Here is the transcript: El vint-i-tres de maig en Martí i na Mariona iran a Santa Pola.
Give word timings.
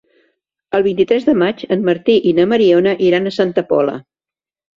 El 0.77 0.85
vint-i-tres 0.87 1.27
de 1.27 1.35
maig 1.41 1.61
en 1.75 1.85
Martí 1.89 2.15
i 2.31 2.33
na 2.39 2.47
Mariona 2.55 2.95
iran 3.11 3.29
a 3.29 3.35
Santa 3.37 3.67
Pola. 3.75 4.01